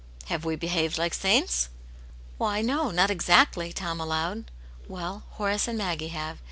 [0.31, 1.69] "Have we behaved like saints
[2.39, 4.49] }""Why no, not exactly!" Tom allowed.
[4.87, 6.39] "Well, Horace and Maggie have.